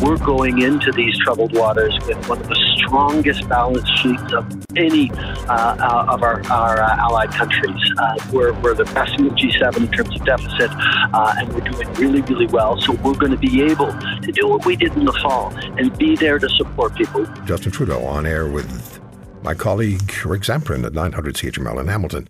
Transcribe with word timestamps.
We're 0.00 0.16
going 0.16 0.62
into 0.62 0.92
these 0.92 1.18
troubled 1.18 1.54
waters 1.54 1.94
with 2.06 2.26
one 2.26 2.40
of 2.40 2.48
the 2.48 2.56
strongest 2.76 3.46
balance 3.50 3.86
sheets 3.98 4.32
of 4.32 4.46
any 4.74 5.10
uh, 5.10 5.76
uh, 5.78 6.06
of 6.08 6.22
our, 6.22 6.42
our 6.50 6.80
uh, 6.80 6.96
allied 6.96 7.30
countries. 7.32 7.76
Uh, 7.98 8.16
we're, 8.32 8.54
we're 8.60 8.72
the 8.72 8.86
best 8.86 9.18
in 9.18 9.28
the 9.28 9.34
G7 9.34 9.76
in 9.76 9.92
terms 9.92 10.18
of 10.18 10.24
deficit, 10.24 10.70
uh, 10.72 11.34
and 11.36 11.52
we're 11.52 11.60
doing 11.60 11.92
really, 11.94 12.22
really 12.22 12.46
well. 12.46 12.80
So 12.80 12.94
we're 12.94 13.14
going 13.14 13.32
to 13.32 13.38
be 13.38 13.60
able 13.60 13.92
to 13.92 14.32
do 14.32 14.48
what 14.48 14.64
we 14.64 14.74
did 14.74 14.94
in 14.94 15.04
the 15.04 15.12
fall 15.12 15.52
and 15.78 15.96
be 15.98 16.16
there 16.16 16.38
to 16.38 16.48
support 16.48 16.94
people. 16.94 17.26
Justin 17.44 17.70
Trudeau 17.70 18.02
on 18.06 18.24
air 18.24 18.48
with 18.48 19.00
my 19.42 19.52
colleague 19.52 20.14
Rick 20.24 20.42
Zamperin 20.42 20.82
at 20.86 20.94
900 20.94 21.34
CHML 21.34 21.78
in 21.78 21.88
Hamilton. 21.88 22.26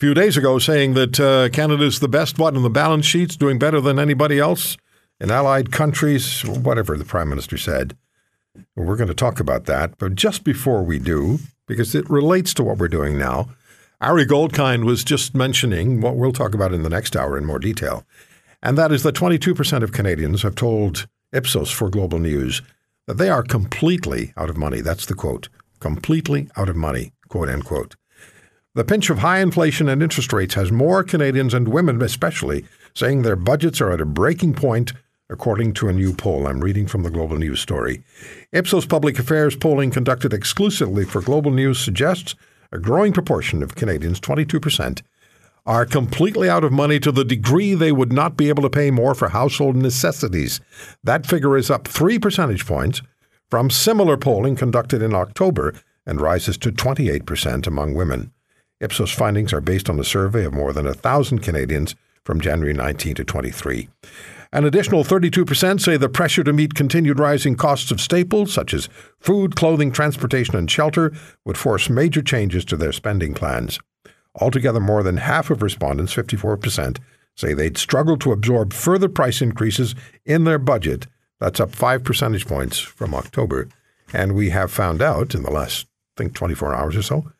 Few 0.00 0.14
days 0.14 0.36
ago, 0.36 0.58
saying 0.58 0.94
that 0.94 1.20
uh, 1.20 1.48
Canada's 1.50 2.00
the 2.00 2.08
best 2.08 2.40
one 2.40 2.56
in 2.56 2.64
the 2.64 2.70
balance 2.70 3.06
sheets, 3.06 3.36
doing 3.36 3.60
better 3.60 3.80
than 3.80 4.00
anybody 4.00 4.40
else 4.40 4.76
in 5.24 5.30
allied 5.30 5.72
countries, 5.72 6.44
whatever 6.44 6.98
the 6.98 7.04
Prime 7.04 7.30
Minister 7.30 7.56
said. 7.56 7.96
We're 8.76 8.96
going 8.96 9.08
to 9.08 9.14
talk 9.14 9.40
about 9.40 9.64
that. 9.64 9.96
But 9.96 10.16
just 10.16 10.44
before 10.44 10.82
we 10.82 10.98
do, 10.98 11.38
because 11.66 11.94
it 11.94 12.08
relates 12.10 12.52
to 12.54 12.62
what 12.62 12.76
we're 12.76 12.88
doing 12.88 13.16
now, 13.16 13.48
Ari 14.02 14.26
Goldkind 14.26 14.84
was 14.84 15.02
just 15.02 15.34
mentioning 15.34 16.02
what 16.02 16.16
we'll 16.16 16.34
talk 16.34 16.52
about 16.52 16.74
in 16.74 16.82
the 16.82 16.90
next 16.90 17.16
hour 17.16 17.38
in 17.38 17.46
more 17.46 17.58
detail. 17.58 18.04
And 18.62 18.76
that 18.76 18.92
is 18.92 19.02
that 19.02 19.14
22% 19.14 19.82
of 19.82 19.92
Canadians 19.92 20.42
have 20.42 20.56
told 20.56 21.06
Ipsos 21.32 21.70
for 21.70 21.88
Global 21.88 22.18
News 22.18 22.60
that 23.06 23.16
they 23.16 23.30
are 23.30 23.42
completely 23.42 24.34
out 24.36 24.50
of 24.50 24.58
money. 24.58 24.82
That's 24.82 25.06
the 25.06 25.14
quote 25.14 25.48
completely 25.80 26.48
out 26.56 26.68
of 26.68 26.76
money, 26.76 27.12
quote 27.28 27.48
unquote. 27.48 27.96
The 28.74 28.84
pinch 28.84 29.08
of 29.08 29.18
high 29.18 29.40
inflation 29.40 29.88
and 29.88 30.02
interest 30.02 30.32
rates 30.34 30.54
has 30.54 30.72
more 30.72 31.02
Canadians 31.02 31.54
and 31.54 31.68
women, 31.68 32.02
especially, 32.02 32.66
saying 32.94 33.22
their 33.22 33.36
budgets 33.36 33.80
are 33.80 33.90
at 33.90 34.00
a 34.00 34.06
breaking 34.06 34.54
point 34.54 34.92
according 35.30 35.72
to 35.74 35.88
a 35.88 35.92
new 35.92 36.12
poll. 36.12 36.46
I'm 36.46 36.60
reading 36.60 36.86
from 36.86 37.02
the 37.02 37.10
Global 37.10 37.36
News 37.38 37.60
story. 37.60 38.02
Ipsos 38.52 38.86
Public 38.86 39.18
Affairs 39.18 39.56
polling 39.56 39.90
conducted 39.90 40.32
exclusively 40.32 41.04
for 41.04 41.22
Global 41.22 41.50
News 41.50 41.78
suggests 41.78 42.34
a 42.72 42.78
growing 42.78 43.12
proportion 43.12 43.62
of 43.62 43.74
Canadians, 43.74 44.20
22%, 44.20 45.02
are 45.66 45.86
completely 45.86 46.48
out 46.48 46.64
of 46.64 46.72
money 46.72 47.00
to 47.00 47.10
the 47.10 47.24
degree 47.24 47.74
they 47.74 47.92
would 47.92 48.12
not 48.12 48.36
be 48.36 48.48
able 48.48 48.62
to 48.62 48.70
pay 48.70 48.90
more 48.90 49.14
for 49.14 49.28
household 49.30 49.76
necessities. 49.76 50.60
That 51.02 51.26
figure 51.26 51.56
is 51.56 51.70
up 51.70 51.88
three 51.88 52.18
percentage 52.18 52.66
points 52.66 53.00
from 53.50 53.70
similar 53.70 54.16
polling 54.16 54.56
conducted 54.56 55.00
in 55.00 55.14
October 55.14 55.74
and 56.06 56.20
rises 56.20 56.58
to 56.58 56.70
28% 56.70 57.66
among 57.66 57.94
women. 57.94 58.32
Ipsos 58.80 59.12
findings 59.12 59.52
are 59.52 59.62
based 59.62 59.88
on 59.88 59.98
a 59.98 60.04
survey 60.04 60.44
of 60.44 60.52
more 60.52 60.72
than 60.72 60.84
1,000 60.84 61.38
Canadians 61.38 61.94
from 62.24 62.40
January 62.40 62.74
19 62.74 63.14
to 63.14 63.24
23. 63.24 63.88
An 64.54 64.64
additional 64.64 65.02
32% 65.02 65.80
say 65.80 65.96
the 65.96 66.08
pressure 66.08 66.44
to 66.44 66.52
meet 66.52 66.74
continued 66.74 67.18
rising 67.18 67.56
costs 67.56 67.90
of 67.90 68.00
staples 68.00 68.54
such 68.54 68.72
as 68.72 68.88
food, 69.18 69.56
clothing, 69.56 69.90
transportation, 69.90 70.54
and 70.54 70.70
shelter 70.70 71.12
would 71.44 71.58
force 71.58 71.90
major 71.90 72.22
changes 72.22 72.64
to 72.66 72.76
their 72.76 72.92
spending 72.92 73.34
plans. 73.34 73.80
Altogether, 74.36 74.78
more 74.78 75.02
than 75.02 75.16
half 75.16 75.50
of 75.50 75.60
respondents, 75.60 76.14
54%, 76.14 76.98
say 77.34 77.52
they'd 77.52 77.76
struggle 77.76 78.16
to 78.18 78.30
absorb 78.30 78.72
further 78.72 79.08
price 79.08 79.42
increases 79.42 79.96
in 80.24 80.44
their 80.44 80.60
budget. 80.60 81.08
That's 81.40 81.58
up 81.58 81.74
five 81.74 82.04
percentage 82.04 82.46
points 82.46 82.78
from 82.78 83.12
October. 83.12 83.68
And 84.12 84.36
we 84.36 84.50
have 84.50 84.70
found 84.70 85.02
out 85.02 85.34
in 85.34 85.42
the 85.42 85.50
last, 85.50 85.88
I 86.16 86.22
think, 86.22 86.34
24 86.34 86.72
hours 86.76 86.96
or 86.96 87.02
so, 87.02 87.32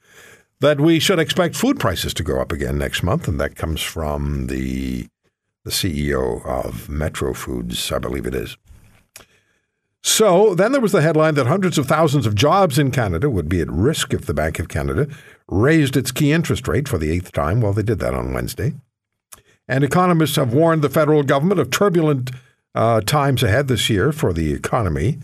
that 0.58 0.80
we 0.80 0.98
should 0.98 1.20
expect 1.20 1.54
food 1.54 1.78
prices 1.78 2.12
to 2.14 2.24
go 2.24 2.40
up 2.40 2.50
again 2.50 2.76
next 2.76 3.04
month. 3.04 3.28
And 3.28 3.38
that 3.38 3.54
comes 3.54 3.80
from 3.82 4.48
the 4.48 5.06
the 5.64 5.70
CEO 5.70 6.44
of 6.46 6.88
Metro 6.88 7.32
Foods, 7.32 7.90
I 7.90 7.98
believe 7.98 8.26
it 8.26 8.34
is. 8.34 8.56
So 10.02 10.54
then 10.54 10.72
there 10.72 10.82
was 10.82 10.92
the 10.92 11.00
headline 11.00 11.34
that 11.36 11.46
hundreds 11.46 11.78
of 11.78 11.86
thousands 11.86 12.26
of 12.26 12.34
jobs 12.34 12.78
in 12.78 12.90
Canada 12.90 13.30
would 13.30 13.48
be 13.48 13.62
at 13.62 13.70
risk 13.70 14.12
if 14.12 14.26
the 14.26 14.34
Bank 14.34 14.58
of 14.58 14.68
Canada 14.68 15.08
raised 15.48 15.96
its 15.96 16.12
key 16.12 16.30
interest 16.30 16.68
rate 16.68 16.86
for 16.86 16.98
the 16.98 17.10
eighth 17.10 17.32
time. 17.32 17.62
Well, 17.62 17.72
they 17.72 17.82
did 17.82 18.00
that 18.00 18.12
on 18.12 18.34
Wednesday. 18.34 18.74
And 19.66 19.82
economists 19.82 20.36
have 20.36 20.52
warned 20.52 20.82
the 20.82 20.90
federal 20.90 21.22
government 21.22 21.58
of 21.58 21.70
turbulent 21.70 22.30
uh, 22.74 23.00
times 23.00 23.42
ahead 23.42 23.68
this 23.68 23.88
year 23.88 24.12
for 24.12 24.34
the 24.34 24.52
economy. 24.52 25.20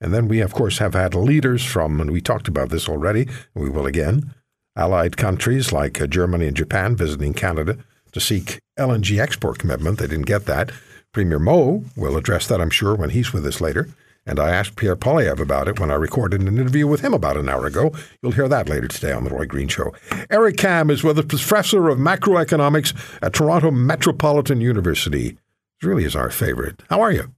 And 0.00 0.14
then 0.14 0.28
we, 0.28 0.40
of 0.40 0.54
course, 0.54 0.78
have 0.78 0.94
had 0.94 1.14
leaders 1.14 1.62
from, 1.62 2.00
and 2.00 2.10
we 2.10 2.22
talked 2.22 2.48
about 2.48 2.70
this 2.70 2.88
already, 2.88 3.28
and 3.54 3.64
we 3.64 3.68
will 3.68 3.86
again, 3.86 4.34
allied 4.74 5.18
countries 5.18 5.72
like 5.72 6.00
uh, 6.00 6.06
Germany 6.06 6.46
and 6.46 6.56
Japan 6.56 6.96
visiting 6.96 7.34
Canada 7.34 7.76
to 8.12 8.20
seek 8.20 8.58
LNG 8.78 9.20
export 9.20 9.58
commitment. 9.58 9.98
They 9.98 10.06
didn't 10.06 10.26
get 10.26 10.46
that. 10.46 10.70
Premier 11.12 11.38
Moe 11.38 11.84
will 11.96 12.16
address 12.16 12.46
that, 12.46 12.60
I'm 12.60 12.70
sure, 12.70 12.94
when 12.94 13.10
he's 13.10 13.32
with 13.32 13.46
us 13.46 13.60
later. 13.60 13.88
And 14.26 14.40
I 14.40 14.50
asked 14.50 14.76
Pierre 14.76 14.96
Poilievre 14.96 15.40
about 15.40 15.68
it 15.68 15.78
when 15.78 15.90
I 15.90 15.94
recorded 15.94 16.40
an 16.40 16.58
interview 16.58 16.86
with 16.86 17.00
him 17.00 17.14
about 17.14 17.36
an 17.36 17.48
hour 17.48 17.64
ago. 17.66 17.92
You'll 18.20 18.32
hear 18.32 18.48
that 18.48 18.68
later 18.68 18.88
today 18.88 19.12
on 19.12 19.22
The 19.24 19.30
Roy 19.30 19.46
Green 19.46 19.68
Show. 19.68 19.94
Eric 20.30 20.56
Kam 20.56 20.90
is 20.90 21.04
with 21.04 21.18
us, 21.18 21.24
professor 21.26 21.88
of 21.88 21.98
macroeconomics 21.98 22.92
at 23.22 23.34
Toronto 23.34 23.70
Metropolitan 23.70 24.60
University. 24.60 25.38
He 25.80 25.86
really 25.86 26.04
is 26.04 26.16
our 26.16 26.30
favorite. 26.30 26.82
How 26.90 27.00
are 27.00 27.12
you? 27.12 27.32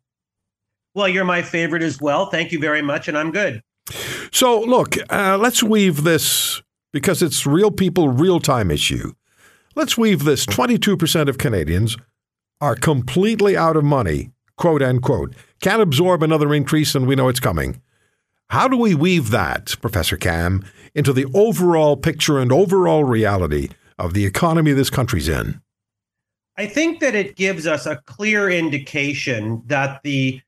Well, 0.95 1.09
you're 1.09 1.25
my 1.25 1.43
favorite 1.43 1.83
as 1.83 2.01
well. 2.01 2.27
Thank 2.31 2.53
you 2.53 2.59
very 2.59 2.83
much, 2.83 3.07
and 3.07 3.19
I'm 3.19 3.33
good. 3.33 3.63
So, 4.33 4.61
look, 4.61 4.97
uh, 5.11 5.39
let's 5.39 5.63
weave 5.63 6.05
this 6.05 6.63
because 6.93 7.23
it's 7.23 7.47
real 7.47 7.71
people, 7.71 8.09
real 8.09 8.41
time 8.41 8.71
issue. 8.71 9.13
Let's 9.79 9.97
weave 9.97 10.25
this 10.25 10.45
22% 10.45 11.29
of 11.29 11.39
Canadians 11.39 11.97
are 12.61 12.75
completely 12.75 13.57
out 13.57 13.77
of 13.77 13.85
money, 13.85 14.33
quote 14.57 14.83
unquote, 14.83 15.37
can't 15.61 15.81
absorb 15.81 16.21
another 16.25 16.53
increase, 16.53 16.97
and 16.97 17.07
we 17.07 17.15
know 17.15 17.29
it's 17.29 17.39
coming. 17.39 17.81
How 18.51 18.67
do 18.67 18.77
we 18.77 18.97
weave 18.97 19.31
that, 19.31 19.77
Professor 19.81 20.17
Kam, 20.17 20.65
into 20.97 21.13
the 21.13 21.27
overall 21.33 21.97
picture 21.97 22.41
and 22.41 22.51
overall 22.51 23.05
reality 23.05 23.69
of 24.01 24.15
the 24.15 24.27
economy 24.27 24.73
this 24.73 24.91
country's 24.91 25.29
in? 25.29 25.61
I 26.57 26.67
think 26.67 26.99
that 26.99 27.15
it 27.15 27.37
gives 27.37 27.69
us 27.69 27.87
a 27.87 28.03
clear 28.05 28.51
indication 28.51 29.63
that 29.67 30.03
the 30.03 30.41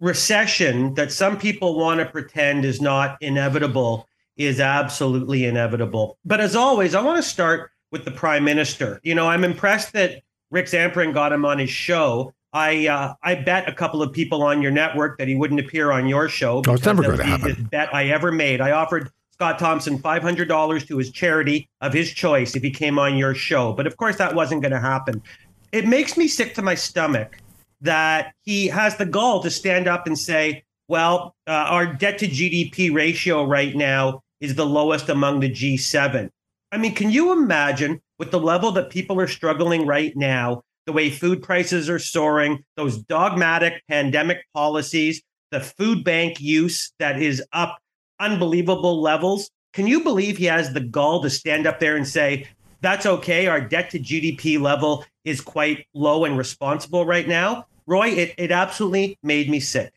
recession 0.00 0.94
that 0.94 1.12
some 1.12 1.38
people 1.38 1.78
want 1.78 2.00
to 2.00 2.06
pretend 2.06 2.64
is 2.64 2.80
not 2.80 3.18
inevitable 3.20 4.08
is 4.36 4.58
absolutely 4.58 5.44
inevitable. 5.44 6.18
But 6.24 6.40
as 6.40 6.56
always, 6.56 6.96
I 6.96 7.02
want 7.02 7.22
to 7.22 7.22
start 7.22 7.70
with 7.94 8.04
the 8.04 8.10
prime 8.10 8.42
minister. 8.42 9.00
You 9.04 9.14
know, 9.14 9.28
I'm 9.28 9.44
impressed 9.44 9.92
that 9.92 10.20
Rick 10.50 10.66
Zamperin 10.66 11.14
got 11.14 11.32
him 11.32 11.44
on 11.44 11.60
his 11.60 11.70
show. 11.70 12.34
I 12.52 12.88
uh, 12.88 13.14
I 13.22 13.36
bet 13.36 13.68
a 13.68 13.72
couple 13.72 14.02
of 14.02 14.12
people 14.12 14.42
on 14.42 14.60
your 14.60 14.72
network 14.72 15.16
that 15.18 15.28
he 15.28 15.36
wouldn't 15.36 15.60
appear 15.60 15.92
on 15.92 16.08
your 16.08 16.28
show. 16.28 16.60
Oh, 16.66 16.74
it's 16.74 16.84
never 16.84 17.04
going 17.04 17.18
to 17.18 17.24
happen. 17.24 17.68
Bet 17.70 17.94
I 17.94 18.08
ever 18.08 18.32
made. 18.32 18.60
I 18.60 18.72
offered 18.72 19.10
Scott 19.30 19.60
Thompson 19.60 19.96
five 19.98 20.22
hundred 20.22 20.48
dollars 20.48 20.84
to 20.86 20.98
his 20.98 21.12
charity 21.12 21.68
of 21.80 21.92
his 21.92 22.10
choice 22.12 22.56
if 22.56 22.64
he 22.64 22.70
came 22.72 22.98
on 22.98 23.16
your 23.16 23.32
show, 23.32 23.72
but 23.72 23.86
of 23.86 23.96
course 23.96 24.16
that 24.16 24.34
wasn't 24.34 24.60
going 24.60 24.72
to 24.72 24.80
happen. 24.80 25.22
It 25.70 25.86
makes 25.86 26.16
me 26.16 26.26
sick 26.26 26.52
to 26.56 26.62
my 26.62 26.74
stomach 26.74 27.38
that 27.80 28.34
he 28.42 28.66
has 28.66 28.96
the 28.96 29.06
gall 29.06 29.40
to 29.44 29.50
stand 29.50 29.86
up 29.86 30.08
and 30.08 30.18
say, 30.18 30.64
"Well, 30.88 31.36
uh, 31.46 31.52
our 31.52 31.86
debt 31.86 32.18
to 32.18 32.26
GDP 32.26 32.92
ratio 32.92 33.44
right 33.44 33.76
now 33.76 34.22
is 34.40 34.56
the 34.56 34.66
lowest 34.66 35.08
among 35.08 35.38
the 35.38 35.50
G7." 35.50 36.30
I 36.74 36.76
mean, 36.76 36.92
can 36.92 37.12
you 37.12 37.30
imagine 37.30 38.00
with 38.18 38.32
the 38.32 38.40
level 38.40 38.72
that 38.72 38.90
people 38.90 39.20
are 39.20 39.28
struggling 39.28 39.86
right 39.86 40.12
now, 40.16 40.64
the 40.86 40.92
way 40.92 41.08
food 41.08 41.40
prices 41.40 41.88
are 41.88 42.00
soaring, 42.00 42.64
those 42.76 42.98
dogmatic 42.98 43.84
pandemic 43.88 44.38
policies, 44.52 45.22
the 45.52 45.60
food 45.60 46.02
bank 46.02 46.40
use 46.40 46.92
that 46.98 47.22
is 47.22 47.40
up 47.52 47.78
unbelievable 48.18 49.00
levels? 49.00 49.52
Can 49.72 49.86
you 49.86 50.02
believe 50.02 50.36
he 50.36 50.46
has 50.46 50.72
the 50.72 50.80
gall 50.80 51.22
to 51.22 51.30
stand 51.30 51.68
up 51.68 51.78
there 51.78 51.94
and 51.96 52.08
say, 52.08 52.48
that's 52.80 53.06
okay, 53.06 53.46
our 53.46 53.60
debt 53.60 53.90
to 53.90 54.00
GDP 54.00 54.60
level 54.60 55.04
is 55.24 55.40
quite 55.40 55.86
low 55.94 56.24
and 56.24 56.36
responsible 56.36 57.06
right 57.06 57.28
now? 57.28 57.66
Roy, 57.86 58.08
it, 58.08 58.34
it 58.36 58.50
absolutely 58.50 59.16
made 59.22 59.48
me 59.48 59.60
sick. 59.60 59.92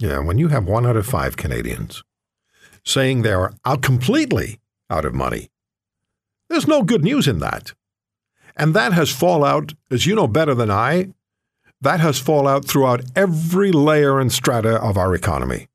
Yeah, 0.00 0.18
when 0.18 0.38
you 0.38 0.48
have 0.48 0.64
one 0.64 0.84
out 0.84 0.96
of 0.96 1.06
five 1.06 1.36
Canadians 1.36 2.02
saying 2.84 3.22
they 3.22 3.32
are 3.32 3.54
out 3.64 3.82
completely 3.82 4.58
out 4.90 5.04
of 5.04 5.14
money. 5.14 5.48
There's 6.52 6.68
no 6.68 6.82
good 6.82 7.02
news 7.02 7.26
in 7.26 7.38
that. 7.38 7.72
And 8.56 8.74
that 8.74 8.92
has 8.92 9.10
fallout, 9.10 9.72
as 9.90 10.04
you 10.04 10.14
know 10.14 10.26
better 10.26 10.54
than 10.54 10.70
I, 10.70 11.08
that 11.80 12.00
has 12.00 12.18
fallout 12.18 12.66
throughout 12.66 13.02
every 13.16 13.72
layer 13.72 14.20
and 14.20 14.30
strata 14.30 14.76
of 14.76 14.98
our 14.98 15.14
economy. 15.14 15.68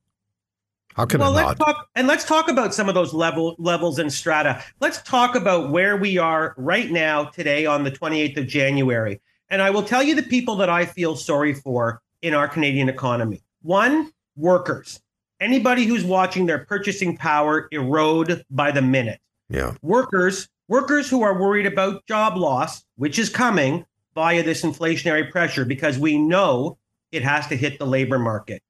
How 0.94 1.06
can 1.06 1.19
well, 1.19 1.31
it 1.31 1.44
let's 1.44 1.59
not? 1.59 1.65
Talk, 1.65 1.88
and 1.95 2.07
let's 2.07 2.25
talk 2.25 2.47
about 2.47 2.75
some 2.75 2.89
of 2.89 2.94
those 2.95 3.12
level 3.12 3.56
levels 3.57 3.97
and 3.97 4.13
strata. 4.13 4.63
Let's 4.79 5.01
talk 5.01 5.33
about 5.35 5.71
where 5.71 5.97
we 5.97 6.19
are 6.19 6.53
right 6.57 6.91
now 6.91 7.25
today 7.25 7.65
on 7.65 7.83
the 7.83 7.91
28th 7.91 8.38
of 8.38 8.47
January. 8.47 9.19
And 9.50 9.63
I 9.63 9.71
will 9.71 9.83
tell 9.83 10.03
you 10.03 10.13
the 10.13 10.24
people 10.24 10.56
that 10.57 10.69
I 10.69 10.85
feel 10.85 11.15
sorry 11.15 11.56
for 11.56 12.01
in 12.21 12.35
our 12.35 12.47
Canadian 12.47 12.88
economy. 12.88 13.41
One, 13.63 14.12
workers. 14.35 15.01
Anybody 15.39 15.85
who's 15.85 16.03
watching 16.03 16.45
their 16.45 16.65
purchasing 16.65 17.18
power 17.18 17.68
erode 17.71 18.44
by 18.51 18.71
the 18.71 18.81
minute. 18.81 19.19
Yeah. 19.50 19.75
Workers, 19.81 20.50
workers 20.67 21.09
who 21.09 21.21
are 21.21 21.39
worried 21.39 21.65
about 21.65 22.05
job 22.05 22.37
loss, 22.37 22.83
which 22.95 23.19
is 23.19 23.29
coming 23.29 23.85
via 24.15 24.43
this 24.43 24.63
inflationary 24.63 25.29
pressure 25.31 25.65
because 25.65 25.99
we 25.99 26.17
know 26.17 26.77
it 27.11 27.23
has 27.23 27.47
to 27.47 27.55
hit 27.55 27.79
the 27.79 27.85
labor 27.85 28.19
market 28.19 28.61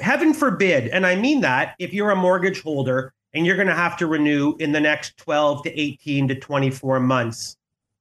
heaven 0.00 0.32
forbid, 0.32 0.88
and 0.88 1.06
I 1.06 1.16
mean 1.16 1.40
that, 1.40 1.74
if 1.78 1.92
you're 1.92 2.10
a 2.10 2.16
mortgage 2.16 2.62
holder 2.62 3.12
and 3.34 3.46
you're 3.46 3.56
going 3.56 3.68
to 3.68 3.74
have 3.74 3.96
to 3.98 4.06
renew 4.06 4.54
in 4.58 4.72
the 4.72 4.80
next 4.80 5.16
12 5.16 5.64
to 5.64 5.80
18 5.80 6.28
to 6.28 6.34
24 6.38 7.00
months, 7.00 7.56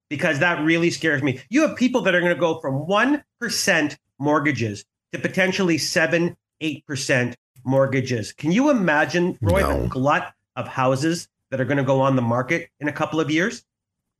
because 0.09 0.39
that 0.39 0.63
really 0.63 0.89
scares 0.89 1.23
me. 1.23 1.41
You 1.49 1.61
have 1.67 1.77
people 1.77 2.01
that 2.01 2.13
are 2.13 2.19
going 2.19 2.33
to 2.33 2.39
go 2.39 2.59
from 2.59 2.85
1% 2.85 3.97
mortgages 4.19 4.85
to 5.13 5.19
potentially 5.19 5.77
7, 5.77 6.35
8% 6.61 7.33
mortgages. 7.63 8.33
Can 8.33 8.51
you 8.51 8.69
imagine, 8.69 9.37
Roy, 9.41 9.61
no. 9.61 9.83
the 9.83 9.87
glut 9.87 10.33
of 10.55 10.67
houses 10.67 11.27
that 11.51 11.61
are 11.61 11.65
going 11.65 11.77
to 11.77 11.83
go 11.83 12.01
on 12.01 12.15
the 12.15 12.21
market 12.21 12.69
in 12.79 12.87
a 12.87 12.91
couple 12.91 13.19
of 13.19 13.29
years? 13.29 13.63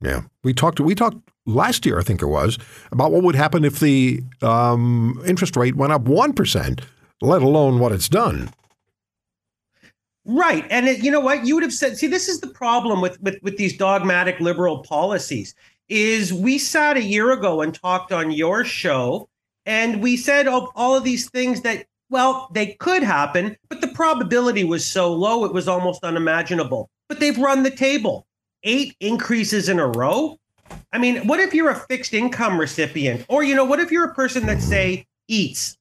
Yeah, 0.00 0.22
we 0.44 0.54
talked. 0.54 0.78
We 0.78 0.94
talked 0.94 1.16
last 1.46 1.84
year, 1.84 1.98
I 1.98 2.02
think 2.02 2.22
it 2.22 2.26
was, 2.26 2.58
about 2.92 3.10
what 3.12 3.24
would 3.24 3.34
happen 3.34 3.64
if 3.64 3.80
the 3.80 4.22
um, 4.40 5.20
interest 5.26 5.56
rate 5.56 5.74
went 5.74 5.92
up 5.92 6.02
one 6.02 6.32
percent 6.32 6.82
let 7.22 7.40
alone 7.40 7.78
what 7.78 7.92
it's 7.92 8.08
done. 8.08 8.50
Right. 10.24 10.66
And 10.70 10.88
it, 10.88 11.02
you 11.02 11.10
know 11.10 11.20
what? 11.20 11.46
You 11.46 11.54
would 11.54 11.62
have 11.62 11.72
said, 11.72 11.96
see, 11.96 12.06
this 12.08 12.28
is 12.28 12.40
the 12.40 12.48
problem 12.48 13.00
with, 13.00 13.20
with, 13.22 13.38
with 13.42 13.56
these 13.56 13.76
dogmatic 13.76 14.38
liberal 14.40 14.82
policies 14.82 15.54
is 15.88 16.32
we 16.32 16.58
sat 16.58 16.96
a 16.96 17.02
year 17.02 17.32
ago 17.32 17.60
and 17.60 17.74
talked 17.74 18.12
on 18.12 18.30
your 18.30 18.64
show 18.64 19.28
and 19.66 20.02
we 20.02 20.16
said 20.16 20.46
all, 20.46 20.72
all 20.74 20.96
of 20.96 21.04
these 21.04 21.28
things 21.30 21.62
that, 21.62 21.86
well, 22.10 22.48
they 22.52 22.74
could 22.74 23.02
happen, 23.02 23.56
but 23.68 23.80
the 23.80 23.88
probability 23.88 24.64
was 24.64 24.86
so 24.86 25.12
low, 25.12 25.44
it 25.44 25.52
was 25.52 25.68
almost 25.68 26.04
unimaginable. 26.04 26.90
But 27.12 27.20
they've 27.20 27.36
run 27.36 27.62
the 27.62 27.70
table. 27.70 28.26
Eight 28.62 28.96
increases 29.00 29.68
in 29.68 29.78
a 29.78 29.86
row. 29.86 30.38
I 30.92 30.98
mean, 30.98 31.26
what 31.26 31.40
if 31.40 31.52
you're 31.52 31.70
a 31.70 31.74
fixed 31.74 32.14
income 32.14 32.58
recipient? 32.58 33.26
Or, 33.28 33.42
you 33.42 33.54
know, 33.54 33.66
what 33.66 33.80
if 33.80 33.90
you're 33.90 34.08
a 34.08 34.14
person 34.14 34.46
that, 34.46 34.62
say, 34.62 35.06
eats 35.28 35.76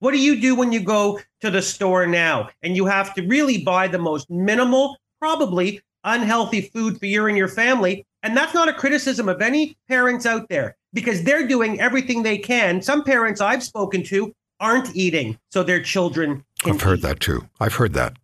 what 0.00 0.12
do 0.12 0.18
you 0.18 0.40
do 0.40 0.54
when 0.54 0.72
you 0.72 0.80
go 0.80 1.20
to 1.40 1.50
the 1.50 1.62
store 1.62 2.06
now 2.06 2.50
and 2.62 2.76
you 2.76 2.86
have 2.86 3.14
to 3.14 3.22
really 3.22 3.62
buy 3.62 3.88
the 3.88 3.98
most 3.98 4.28
minimal, 4.28 4.96
probably 5.18 5.80
unhealthy 6.04 6.60
food 6.60 6.98
for 6.98 7.06
you 7.06 7.26
and 7.26 7.36
your 7.36 7.48
family? 7.48 8.04
And 8.22 8.36
that's 8.36 8.54
not 8.54 8.68
a 8.68 8.72
criticism 8.72 9.28
of 9.28 9.40
any 9.40 9.76
parents 9.88 10.26
out 10.26 10.48
there 10.48 10.76
because 10.92 11.22
they're 11.22 11.46
doing 11.46 11.80
everything 11.80 12.22
they 12.22 12.38
can. 12.38 12.82
Some 12.82 13.04
parents 13.04 13.40
I've 13.40 13.62
spoken 13.62 14.02
to 14.04 14.34
aren't 14.60 14.94
eating 14.94 15.38
so 15.50 15.62
their 15.62 15.82
children 15.82 16.44
I've 16.64 16.82
heard 16.82 16.98
eat. 16.98 17.02
that 17.02 17.20
too. 17.20 17.48
I've 17.60 17.74
heard 17.74 17.94
that. 17.94 18.16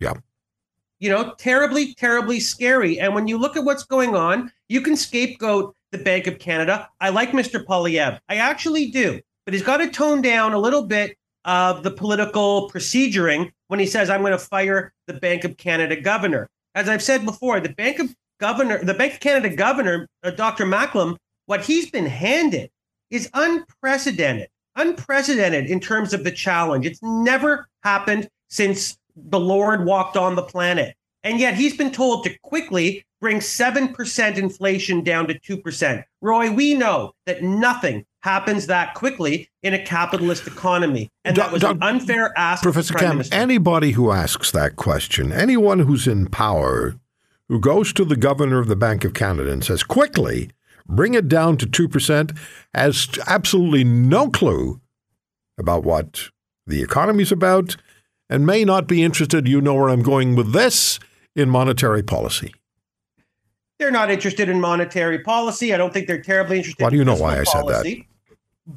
Yeah. 0.00 0.14
You 1.02 1.10
know, 1.10 1.34
terribly, 1.36 1.94
terribly 1.94 2.38
scary. 2.38 3.00
And 3.00 3.14
when 3.14 3.26
you 3.26 3.36
look 3.36 3.56
at 3.56 3.64
what's 3.64 3.84
going 3.84 4.14
on, 4.14 4.52
you 4.68 4.80
can 4.80 4.96
scapegoat 4.96 5.74
the 5.90 5.98
Bank 5.98 6.26
of 6.26 6.38
Canada. 6.38 6.88
I 7.00 7.10
like 7.10 7.32
Mr. 7.32 7.64
Poilievre. 7.64 8.20
I 8.28 8.36
actually 8.36 8.90
do 8.90 9.20
but 9.44 9.54
he's 9.54 9.62
got 9.62 9.78
to 9.78 9.90
tone 9.90 10.22
down 10.22 10.52
a 10.52 10.58
little 10.58 10.86
bit 10.86 11.16
of 11.44 11.82
the 11.82 11.90
political 11.90 12.70
proceduring 12.70 13.50
when 13.68 13.80
he 13.80 13.86
says, 13.86 14.08
I'm 14.08 14.20
going 14.20 14.32
to 14.32 14.38
fire 14.38 14.92
the 15.06 15.14
Bank 15.14 15.44
of 15.44 15.56
Canada 15.56 16.00
governor. 16.00 16.48
As 16.74 16.88
I've 16.88 17.02
said 17.02 17.24
before, 17.24 17.60
the 17.60 17.70
Bank 17.70 17.98
of 17.98 18.14
Governor, 18.38 18.82
the 18.82 18.94
Bank 18.94 19.14
of 19.14 19.20
Canada 19.20 19.54
governor, 19.54 20.08
uh, 20.22 20.30
Dr. 20.30 20.64
Macklem, 20.64 21.16
what 21.46 21.64
he's 21.64 21.90
been 21.90 22.06
handed 22.06 22.70
is 23.10 23.28
unprecedented, 23.34 24.48
unprecedented 24.76 25.66
in 25.66 25.80
terms 25.80 26.12
of 26.12 26.24
the 26.24 26.30
challenge. 26.30 26.86
It's 26.86 27.02
never 27.02 27.68
happened 27.82 28.28
since 28.48 28.96
the 29.16 29.40
Lord 29.40 29.84
walked 29.84 30.16
on 30.16 30.34
the 30.34 30.42
planet. 30.42 30.96
And 31.24 31.38
yet 31.38 31.54
he's 31.54 31.76
been 31.76 31.92
told 31.92 32.24
to 32.24 32.36
quickly 32.40 33.04
bring 33.20 33.38
7% 33.38 34.36
inflation 34.36 35.04
down 35.04 35.28
to 35.28 35.38
2%. 35.38 36.04
Roy, 36.20 36.50
we 36.50 36.74
know 36.74 37.12
that 37.26 37.42
nothing 37.42 38.04
happens 38.22 38.66
that 38.66 38.94
quickly 38.94 39.48
in 39.62 39.74
a 39.74 39.84
capitalist 39.84 40.46
economy. 40.46 41.10
And 41.24 41.36
that 41.36 41.52
was 41.52 41.62
an 41.62 41.80
unfair 41.82 42.36
ask. 42.36 42.62
Professor 42.62 42.94
Kam, 42.94 43.22
anybody 43.30 43.92
who 43.92 44.10
asks 44.10 44.50
that 44.50 44.76
question, 44.76 45.32
anyone 45.32 45.80
who's 45.80 46.08
in 46.08 46.26
power, 46.26 46.96
who 47.48 47.60
goes 47.60 47.92
to 47.92 48.04
the 48.04 48.16
governor 48.16 48.58
of 48.58 48.68
the 48.68 48.76
Bank 48.76 49.04
of 49.04 49.14
Canada 49.14 49.52
and 49.52 49.64
says, 49.64 49.82
quickly, 49.84 50.50
bring 50.86 51.14
it 51.14 51.28
down 51.28 51.56
to 51.58 51.66
2%, 51.66 52.36
has 52.74 53.08
absolutely 53.26 53.84
no 53.84 54.30
clue 54.30 54.80
about 55.58 55.84
what 55.84 56.28
the 56.66 56.82
economy's 56.82 57.30
about 57.30 57.76
and 58.32 58.46
may 58.46 58.64
not 58.64 58.86
be 58.86 59.02
interested, 59.02 59.46
you 59.46 59.60
know 59.60 59.74
where 59.74 59.90
I'm 59.90 60.02
going 60.02 60.34
with 60.36 60.54
this, 60.54 60.98
in 61.36 61.50
monetary 61.50 62.02
policy. 62.02 62.54
They're 63.78 63.90
not 63.90 64.10
interested 64.10 64.48
in 64.48 64.58
monetary 64.58 65.18
policy. 65.18 65.74
I 65.74 65.76
don't 65.76 65.92
think 65.92 66.06
they're 66.06 66.22
terribly 66.22 66.56
interested. 66.56 66.82
Why 66.82 66.88
do 66.88 66.96
you 66.96 67.04
know 67.04 67.14
why 67.14 67.38
I 67.38 67.44
said 67.44 67.66
that? 67.66 67.84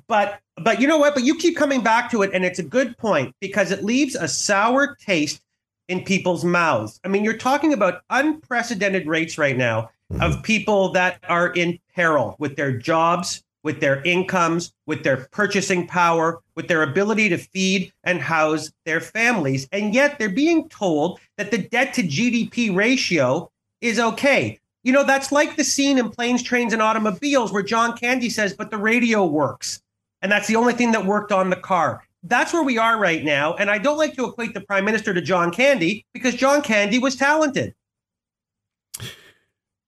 But 0.07 0.39
but 0.57 0.81
you 0.81 0.87
know 0.87 0.97
what? 0.97 1.13
But 1.13 1.23
you 1.23 1.35
keep 1.37 1.55
coming 1.55 1.81
back 1.81 2.11
to 2.11 2.21
it, 2.21 2.31
and 2.33 2.43
it's 2.43 2.59
a 2.59 2.63
good 2.63 2.97
point 2.97 3.33
because 3.39 3.71
it 3.71 3.83
leaves 3.83 4.15
a 4.15 4.27
sour 4.27 4.97
taste 4.99 5.41
in 5.87 6.03
people's 6.03 6.43
mouths. 6.43 6.99
I 7.05 7.07
mean, 7.07 7.23
you're 7.23 7.37
talking 7.37 7.71
about 7.71 8.01
unprecedented 8.09 9.07
rates 9.07 9.37
right 9.37 9.55
now 9.55 9.89
mm-hmm. 10.11 10.21
of 10.21 10.43
people 10.43 10.91
that 10.93 11.19
are 11.29 11.53
in 11.53 11.79
peril 11.93 12.35
with 12.39 12.57
their 12.57 12.75
jobs, 12.75 13.41
with 13.65 13.79
their 13.79 14.03
incomes, 14.03 14.71
with 14.85 15.03
their 15.03 15.27
purchasing 15.31 15.87
power, 15.87 16.39
with 16.55 16.67
their 16.67 16.83
ability 16.83 17.27
to 17.29 17.37
feed 17.37 17.91
and 18.03 18.21
house 18.21 18.71
their 18.85 19.01
families. 19.01 19.67
And 19.71 19.93
yet 19.93 20.19
they're 20.19 20.29
being 20.29 20.69
told 20.69 21.19
that 21.37 21.49
the 21.49 21.57
debt 21.57 21.91
to 21.95 22.03
GDP 22.03 22.73
ratio 22.73 23.51
is 23.81 23.99
okay. 23.99 24.59
You 24.83 24.93
know, 24.93 25.03
that's 25.03 25.31
like 25.31 25.55
the 25.55 25.63
scene 25.63 25.97
in 25.97 26.09
Planes, 26.11 26.43
Trains, 26.43 26.73
and 26.73 26.81
Automobiles 26.81 27.51
where 27.51 27.63
John 27.63 27.97
Candy 27.97 28.29
says, 28.29 28.53
but 28.53 28.69
the 28.69 28.77
radio 28.77 29.25
works. 29.25 29.81
And 30.21 30.31
that's 30.31 30.47
the 30.47 30.57
only 30.57 30.73
thing 30.73 30.91
that 30.91 31.03
worked 31.03 31.31
on 31.31 31.49
the 31.49 31.55
car. 31.55 32.03
That's 32.21 32.53
where 32.53 32.63
we 32.63 32.77
are 32.77 32.99
right 32.99 33.23
now. 33.23 33.55
And 33.55 33.71
I 33.71 33.79
don't 33.79 33.97
like 33.97 34.15
to 34.15 34.25
equate 34.25 34.53
the 34.53 34.61
prime 34.61 34.85
minister 34.85 35.11
to 35.11 35.21
John 35.21 35.51
Candy 35.51 36.05
because 36.13 36.35
John 36.35 36.61
Candy 36.61 36.99
was 36.99 37.15
talented. 37.15 37.73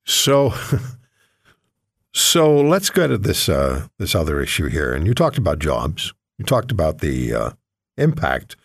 So, 0.03 0.51
so 2.13 2.55
let's 2.55 2.89
go 2.89 3.07
to 3.07 3.17
this 3.17 3.49
uh, 3.49 3.87
this 3.99 4.15
other 4.15 4.41
issue 4.41 4.67
here. 4.67 4.93
And 4.93 5.05
you 5.05 5.13
talked 5.13 5.37
about 5.37 5.59
jobs. 5.59 6.13
You 6.37 6.45
talked 6.45 6.71
about 6.71 6.99
the 6.99 7.33
uh, 7.33 7.51
impact, 7.97 8.55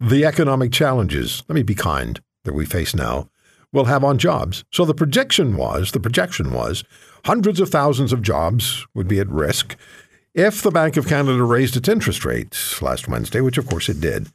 the 0.00 0.24
economic 0.24 0.72
challenges. 0.72 1.42
Let 1.48 1.54
me 1.54 1.62
be 1.62 1.74
kind 1.74 2.20
that 2.44 2.54
we 2.54 2.64
face 2.64 2.94
now 2.94 3.28
will 3.72 3.84
have 3.84 4.04
on 4.04 4.18
jobs. 4.18 4.64
So 4.72 4.84
the 4.84 4.94
projection 4.94 5.56
was, 5.56 5.92
the 5.92 6.00
projection 6.00 6.52
was 6.52 6.84
hundreds 7.24 7.60
of 7.60 7.68
thousands 7.68 8.12
of 8.12 8.22
jobs 8.22 8.86
would 8.94 9.08
be 9.08 9.20
at 9.20 9.28
risk 9.28 9.76
if 10.34 10.62
the 10.62 10.70
Bank 10.70 10.96
of 10.96 11.06
Canada 11.06 11.42
raised 11.42 11.76
its 11.76 11.88
interest 11.88 12.24
rates 12.24 12.80
last 12.80 13.08
Wednesday, 13.08 13.40
which 13.40 13.58
of 13.58 13.66
course 13.66 13.88
it 13.88 14.00
did. 14.00 14.28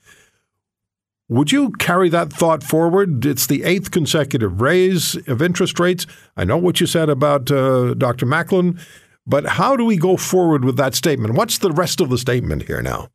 Would 1.29 1.51
you 1.51 1.71
carry 1.71 2.09
that 2.09 2.33
thought 2.33 2.63
forward? 2.63 3.25
It's 3.25 3.47
the 3.47 3.63
eighth 3.63 3.91
consecutive 3.91 4.59
raise 4.59 5.15
of 5.27 5.41
interest 5.41 5.79
rates. 5.79 6.05
I 6.35 6.43
know 6.43 6.57
what 6.57 6.81
you 6.81 6.85
said 6.85 7.09
about 7.09 7.49
uh, 7.49 7.93
Dr. 7.93 8.25
Macklem, 8.25 8.79
but 9.25 9.45
how 9.45 9.77
do 9.77 9.85
we 9.85 9.95
go 9.95 10.17
forward 10.17 10.65
with 10.65 10.75
that 10.77 10.95
statement? 10.95 11.35
What's 11.35 11.59
the 11.59 11.71
rest 11.71 12.01
of 12.01 12.09
the 12.09 12.17
statement 12.17 12.63
here 12.63 12.81
now? 12.81 13.07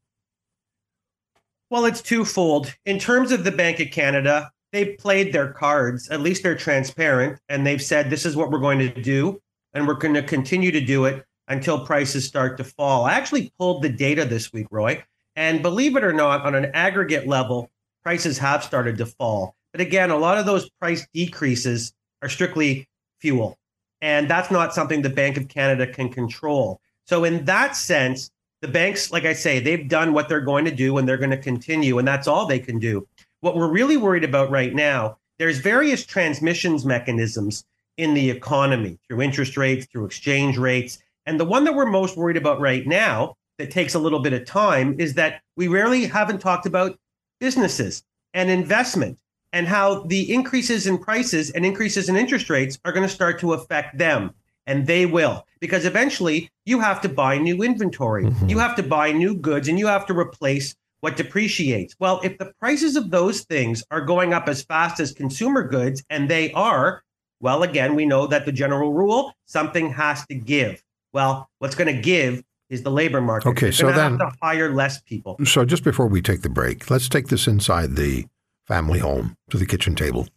Well, 1.71 1.85
it's 1.85 2.01
twofold. 2.01 2.75
In 2.87 2.99
terms 2.99 3.31
of 3.31 3.45
the 3.45 3.53
Bank 3.53 3.79
of 3.79 3.91
Canada, 3.91 4.51
they've 4.73 4.97
played 4.99 5.35
their 5.35 5.53
cards. 5.53 6.09
At 6.09 6.21
least 6.21 6.43
they're 6.43 6.57
transparent 6.57 7.39
and 7.51 7.67
they've 7.67 7.83
said 7.83 8.09
this 8.09 8.25
is 8.25 8.37
what 8.37 8.51
we're 8.51 8.59
going 8.59 8.79
to 8.79 9.03
do 9.03 9.39
and 9.75 9.87
we're 9.87 9.95
going 9.95 10.15
to 10.15 10.23
continue 10.23 10.73
to 10.73 10.81
do 10.81 11.05
it 11.05 11.27
until 11.49 11.85
prices 11.85 12.27
start 12.27 12.57
to 12.57 12.65
fall. 12.65 13.05
I 13.05 13.13
actually 13.13 13.53
pulled 13.59 13.83
the 13.83 13.91
data 13.91 14.25
this 14.25 14.51
week, 14.51 14.67
Roy, 14.71 15.03
and 15.37 15.61
believe 15.61 15.95
it 15.97 16.05
or 16.05 16.13
not, 16.13 16.47
on 16.47 16.55
an 16.55 16.71
aggregate 16.73 17.27
level, 17.27 17.71
prices 18.09 18.39
have 18.39 18.65
started 18.65 18.97
to 18.97 19.05
fall. 19.05 19.55
But 19.71 19.83
again, 19.83 20.09
a 20.09 20.17
lot 20.17 20.39
of 20.39 20.47
those 20.47 20.71
price 20.81 21.07
decreases 21.13 21.93
are 22.23 22.31
strictly 22.31 22.89
fuel. 23.21 23.59
And 24.01 24.31
that's 24.31 24.51
not 24.51 24.73
something 24.73 25.03
the 25.03 25.11
Bank 25.11 25.37
of 25.37 25.49
Canada 25.49 25.87
can 25.87 26.09
control. 26.09 26.81
So, 27.05 27.25
in 27.25 27.45
that 27.45 27.77
sense, 27.77 28.31
the 28.63 28.69
banks, 28.69 29.13
like 29.13 29.27
I 29.27 29.35
say, 29.35 29.61
they've 29.61 29.87
done 29.87 30.15
what 30.15 30.27
they're 30.27 30.41
going 30.41 30.65
to 30.65 30.75
do 30.75 30.97
and 30.97 31.07
they're 31.07 31.19
going 31.19 31.33
to 31.33 31.37
continue, 31.37 31.99
and 31.99 32.09
that's 32.09 32.27
all 32.27 32.47
they 32.47 32.59
can 32.59 32.79
do. 32.79 33.07
What 33.41 33.57
we're 33.57 33.71
really 33.71 33.99
worried 33.99 34.25
about 34.25 34.51
right 34.51 34.75
now 34.75 35.19
there's 35.39 35.59
various 35.59 36.07
transmissions 36.07 36.87
mechanisms 36.87 37.67
in 37.99 38.15
the 38.15 38.31
economy 38.31 38.99
through 39.07 39.21
interest 39.21 39.59
rates, 39.59 39.87
through 39.93 40.07
exchange 40.07 40.57
rates. 40.57 40.99
And 41.27 41.39
the 41.39 41.45
one 41.45 41.65
that 41.65 41.75
we're 41.75 41.85
most 41.85 42.17
worried 42.17 42.39
about 42.39 42.59
right 42.59 42.87
now 42.87 43.35
that 43.59 43.71
takes 43.71 43.95
a 43.95 43.99
little 43.99 44.21
bit 44.21 44.33
of 44.33 44.47
time 44.47 44.97
is 44.99 45.13
that 45.15 45.43
we 45.57 45.69
rarely 45.69 46.07
haven't 46.07 46.41
talked 46.41 46.65
about 46.65 46.99
businesses 47.41 48.03
and 48.35 48.51
investment 48.51 49.19
and 49.53 49.67
how 49.67 50.03
the 50.05 50.33
increases 50.33 50.87
in 50.87 50.99
prices 50.99 51.51
and 51.51 51.65
increases 51.65 52.09
in 52.09 52.17
interest 52.17 52.51
rates 52.51 52.79
are 52.85 52.93
going 52.93 53.07
to 53.07 53.13
start 53.13 53.41
to 53.41 53.53
affect 53.53 53.99
them. 53.99 54.33
And 54.67 54.87
they 54.87 55.07
will, 55.07 55.47
because 55.61 55.87
eventually 55.87 56.51
you 56.67 56.81
have 56.81 57.01
to 57.01 57.09
buy 57.09 57.39
new 57.39 57.63
inventory, 57.63 58.25
mm-hmm. 58.25 58.49
you 58.51 58.59
have 58.59 58.77
to 58.77 58.83
buy 58.83 59.13
new 59.13 59.35
goods, 59.35 59.67
and 59.67 59.79
you 59.79 59.87
have 59.87 60.05
to 60.07 60.19
replace 60.19 60.77
what 61.01 61.17
depreciates. 61.17 61.95
Well, 61.99 62.21
if 62.23 62.37
the 62.37 62.53
prices 62.61 62.97
of 62.97 63.11
those 63.11 63.41
things 63.43 63.83
are 63.91 64.03
going 64.03 64.35
up 64.35 64.47
as 64.47 64.63
fast 64.63 65.01
as 65.01 65.13
consumer 65.13 65.63
goods, 65.63 66.03
and 66.11 66.29
they 66.29 66.53
are, 66.53 67.03
well, 67.41 67.63
again, 67.63 67.95
we 67.95 68.05
know 68.05 68.27
that 68.27 68.45
the 68.45 68.53
general 68.53 68.93
rule 68.93 69.33
something 69.47 69.91
has 69.93 70.27
to 70.27 70.35
give. 70.35 70.83
Well, 71.15 71.49
what's 71.61 71.75
going 71.75 71.95
to 71.95 72.03
give 72.03 72.43
is 72.71 72.83
the 72.83 72.91
labor 72.91 73.21
market. 73.21 73.49
Okay, 73.49 73.71
so 73.71 73.91
then 73.93 74.19
have 74.19 74.33
to 74.33 74.37
hire 74.43 74.73
less 74.73 75.01
people. 75.01 75.37
So 75.45 75.65
just 75.65 75.85
before 75.85 76.07
we 76.07 76.21
take 76.21 76.43
the 76.43 76.51
break, 76.51 76.91
let's 76.91 77.09
take 77.09 77.29
this 77.29 77.47
inside 77.47 77.97
the 77.97 78.27
family 78.67 78.99
home 78.99 79.37
to 79.51 79.57
the 79.57 79.67
kitchen 79.67 79.95
table. 79.95 80.29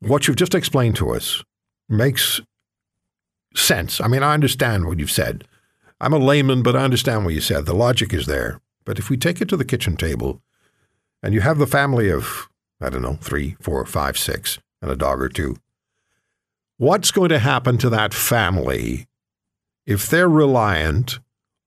What 0.00 0.28
you've 0.28 0.36
just 0.36 0.54
explained 0.54 0.96
to 0.96 1.10
us 1.10 1.42
makes 1.88 2.40
sense. 3.54 4.00
I 4.00 4.06
mean, 4.06 4.22
I 4.22 4.34
understand 4.34 4.86
what 4.86 4.98
you've 4.98 5.10
said. 5.10 5.44
I'm 6.00 6.12
a 6.12 6.18
layman, 6.18 6.62
but 6.62 6.76
I 6.76 6.84
understand 6.84 7.24
what 7.24 7.34
you 7.34 7.40
said. 7.40 7.66
The 7.66 7.74
logic 7.74 8.14
is 8.14 8.26
there. 8.26 8.60
But 8.84 8.98
if 8.98 9.10
we 9.10 9.16
take 9.16 9.40
it 9.40 9.48
to 9.48 9.56
the 9.56 9.64
kitchen 9.64 9.96
table 9.96 10.40
and 11.22 11.34
you 11.34 11.40
have 11.40 11.58
the 11.58 11.66
family 11.66 12.10
of, 12.10 12.48
I 12.80 12.88
don't 12.88 13.02
know, 13.02 13.18
three, 13.20 13.56
four, 13.60 13.84
five, 13.84 14.16
six, 14.16 14.58
and 14.80 14.90
a 14.90 14.96
dog 14.96 15.20
or 15.20 15.28
two, 15.28 15.56
what's 16.76 17.10
going 17.10 17.30
to 17.30 17.40
happen 17.40 17.78
to 17.78 17.90
that 17.90 18.14
family 18.14 19.08
if 19.88 20.06
they're 20.06 20.28
reliant 20.28 21.18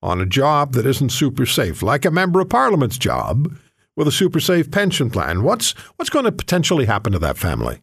on 0.04 0.22
a 0.22 0.28
job 0.28 0.74
that 0.74 0.86
isn't 0.86 1.10
super 1.10 1.46
safe, 1.46 1.82
like 1.82 2.06
a 2.06 2.12
member 2.12 2.40
of 2.40 2.50
parliament's 2.50 3.00
job 3.00 3.51
with 3.96 4.08
a 4.08 4.12
super 4.12 4.40
safe 4.40 4.70
pension 4.70 5.10
plan? 5.10 5.42
What's 5.42 5.72
what's 5.98 6.12
going 6.12 6.25
to 6.25 6.32
potentially 6.32 6.86
happen 6.86 7.12
to 7.13 7.20
that 7.20 7.38
family? 7.38 7.82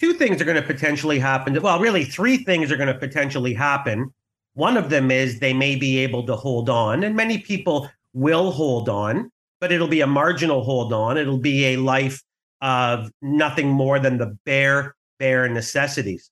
Two 0.00 0.14
things 0.14 0.40
are 0.40 0.46
going 0.46 0.60
to 0.60 0.66
potentially 0.66 1.18
happen. 1.18 1.60
Well, 1.60 1.78
really, 1.78 2.04
three 2.04 2.38
things 2.38 2.72
are 2.72 2.76
going 2.76 2.92
to 2.92 2.98
potentially 2.98 3.52
happen. 3.52 4.10
One 4.54 4.78
of 4.78 4.88
them 4.88 5.10
is 5.10 5.40
they 5.40 5.52
may 5.52 5.76
be 5.76 5.98
able 5.98 6.24
to 6.26 6.34
hold 6.34 6.70
on, 6.70 7.04
and 7.04 7.14
many 7.14 7.38
people 7.38 7.90
will 8.14 8.50
hold 8.50 8.88
on, 8.88 9.30
but 9.60 9.72
it'll 9.72 9.88
be 9.88 10.00
a 10.00 10.06
marginal 10.06 10.64
hold 10.64 10.94
on. 10.94 11.18
It'll 11.18 11.38
be 11.38 11.66
a 11.66 11.76
life 11.76 12.22
of 12.62 13.10
nothing 13.20 13.68
more 13.68 13.98
than 13.98 14.16
the 14.16 14.38
bare, 14.46 14.96
bare 15.18 15.46
necessities. 15.50 16.30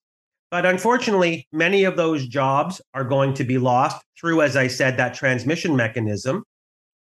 But 0.54 0.66
unfortunately, 0.66 1.48
many 1.50 1.82
of 1.82 1.96
those 1.96 2.28
jobs 2.28 2.80
are 2.94 3.02
going 3.02 3.34
to 3.34 3.42
be 3.42 3.58
lost 3.58 4.04
through, 4.16 4.40
as 4.40 4.54
I 4.54 4.68
said, 4.68 4.96
that 4.96 5.12
transmission 5.12 5.74
mechanism. 5.74 6.44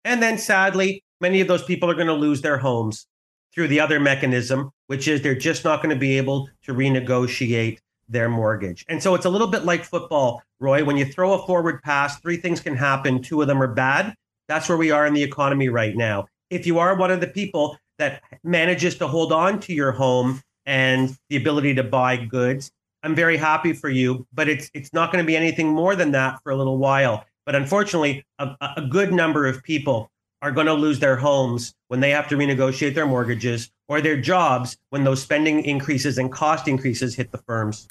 And 0.06 0.22
then 0.22 0.38
sadly, 0.38 1.04
many 1.20 1.42
of 1.42 1.46
those 1.46 1.62
people 1.62 1.90
are 1.90 1.94
going 1.94 2.06
to 2.06 2.14
lose 2.14 2.40
their 2.40 2.56
homes 2.56 3.06
through 3.54 3.68
the 3.68 3.78
other 3.78 4.00
mechanism, 4.00 4.70
which 4.86 5.06
is 5.06 5.20
they're 5.20 5.34
just 5.34 5.66
not 5.66 5.82
going 5.82 5.94
to 5.94 6.00
be 6.00 6.16
able 6.16 6.48
to 6.62 6.72
renegotiate 6.72 7.76
their 8.08 8.30
mortgage. 8.30 8.86
And 8.88 9.02
so 9.02 9.14
it's 9.14 9.26
a 9.26 9.30
little 9.30 9.48
bit 9.48 9.66
like 9.66 9.84
football, 9.84 10.42
Roy. 10.58 10.82
When 10.82 10.96
you 10.96 11.04
throw 11.04 11.34
a 11.34 11.46
forward 11.46 11.82
pass, 11.82 12.18
three 12.20 12.38
things 12.38 12.60
can 12.60 12.74
happen. 12.74 13.20
Two 13.20 13.42
of 13.42 13.48
them 13.48 13.62
are 13.62 13.74
bad. 13.74 14.14
That's 14.48 14.66
where 14.66 14.78
we 14.78 14.90
are 14.90 15.06
in 15.06 15.12
the 15.12 15.22
economy 15.22 15.68
right 15.68 15.94
now. 15.94 16.26
If 16.48 16.66
you 16.66 16.78
are 16.78 16.96
one 16.96 17.10
of 17.10 17.20
the 17.20 17.26
people 17.26 17.76
that 17.98 18.22
manages 18.42 18.96
to 18.96 19.06
hold 19.06 19.30
on 19.30 19.60
to 19.60 19.74
your 19.74 19.92
home 19.92 20.40
and 20.64 21.14
the 21.28 21.36
ability 21.36 21.74
to 21.74 21.82
buy 21.82 22.16
goods, 22.16 22.72
I'm 23.06 23.14
very 23.14 23.36
happy 23.36 23.72
for 23.72 23.88
you, 23.88 24.26
but 24.34 24.48
it's 24.48 24.68
it's 24.74 24.92
not 24.92 25.12
going 25.12 25.22
to 25.22 25.26
be 25.26 25.36
anything 25.36 25.68
more 25.68 25.94
than 25.94 26.10
that 26.10 26.42
for 26.42 26.50
a 26.50 26.56
little 26.56 26.76
while. 26.76 27.24
But 27.44 27.54
unfortunately, 27.54 28.26
a, 28.40 28.56
a 28.76 28.82
good 28.82 29.12
number 29.12 29.46
of 29.46 29.62
people 29.62 30.10
are 30.42 30.50
going 30.50 30.66
to 30.66 30.74
lose 30.74 30.98
their 30.98 31.14
homes 31.14 31.72
when 31.86 32.00
they 32.00 32.10
have 32.10 32.26
to 32.28 32.36
renegotiate 32.36 32.96
their 32.96 33.06
mortgages 33.06 33.70
or 33.86 34.00
their 34.00 34.20
jobs 34.20 34.76
when 34.90 35.04
those 35.04 35.22
spending 35.22 35.64
increases 35.64 36.18
and 36.18 36.32
cost 36.32 36.66
increases 36.66 37.14
hit 37.14 37.30
the 37.30 37.38
firms. 37.38 37.86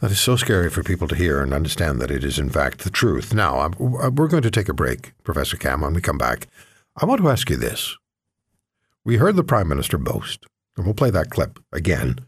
That 0.00 0.10
is 0.10 0.18
so 0.18 0.36
scary 0.36 0.70
for 0.70 0.82
people 0.82 1.08
to 1.08 1.14
hear 1.14 1.42
and 1.42 1.52
understand 1.52 2.00
that 2.00 2.10
it 2.10 2.24
is, 2.24 2.38
in 2.38 2.48
fact, 2.48 2.80
the 2.80 2.90
truth. 2.90 3.34
Now, 3.34 3.60
I'm, 3.60 3.74
we're 3.78 4.28
going 4.28 4.42
to 4.42 4.50
take 4.50 4.70
a 4.70 4.74
break, 4.74 5.12
Professor 5.24 5.58
Kam. 5.58 5.82
When 5.82 5.92
we 5.92 6.00
come 6.00 6.18
back, 6.18 6.48
I 6.96 7.04
want 7.04 7.20
to 7.20 7.28
ask 7.28 7.50
you 7.50 7.56
this. 7.56 7.98
We 9.04 9.18
heard 9.18 9.36
the 9.36 9.44
Prime 9.44 9.68
Minister 9.68 9.98
boast, 9.98 10.46
and 10.76 10.86
we'll 10.86 10.94
play 10.94 11.10
that 11.10 11.28
clip 11.28 11.58
again 11.70 12.18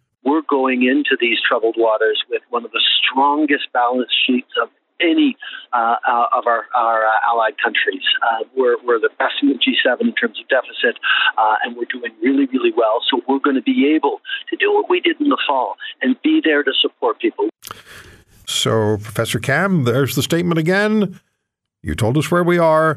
going 0.65 0.83
into 0.83 1.17
these 1.21 1.39
troubled 1.47 1.75
waters 1.77 2.23
with 2.31 2.43
one 2.49 2.65
of 2.65 2.71
the 2.73 2.81
strongest 3.01 3.71
balance 3.73 4.11
sheets 4.27 4.51
of 4.63 4.71
any 5.01 5.37
uh, 5.73 5.97
uh, 6.09 6.27
of 6.33 6.47
our, 6.47 6.65
our 6.75 7.05
uh, 7.05 7.31
allied 7.31 7.55
countries. 7.63 8.03
Uh, 8.23 8.45
we're, 8.57 8.77
we're 8.85 8.99
the 8.99 9.11
best 9.19 9.35
in 9.43 9.49
the 9.49 9.55
G7 9.55 10.01
in 10.01 10.15
terms 10.15 10.39
of 10.41 10.49
deficit, 10.49 10.99
uh, 11.37 11.57
and 11.63 11.77
we're 11.77 11.85
doing 11.93 12.13
really, 12.23 12.47
really 12.47 12.73
well. 12.75 13.01
So 13.11 13.21
we're 13.29 13.41
going 13.41 13.57
to 13.57 13.63
be 13.63 13.93
able 13.95 14.21
to 14.51 14.57
do 14.57 14.73
what 14.73 14.89
we 14.89 15.01
did 15.01 15.21
in 15.21 15.29
the 15.29 15.39
fall 15.47 15.77
and 16.01 16.17
be 16.23 16.41
there 16.43 16.63
to 16.63 16.73
support 16.81 17.19
people. 17.21 17.49
So, 18.47 18.97
Professor 18.99 19.41
Kam, 19.41 19.85
there's 19.85 20.15
the 20.15 20.23
statement 20.23 20.59
again. 20.59 21.21
You 21.83 21.95
told 21.95 22.17
us 22.17 22.31
where 22.31 22.45
we 22.45 22.57
are. 22.57 22.97